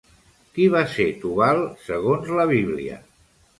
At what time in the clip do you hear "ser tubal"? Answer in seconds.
0.93-1.61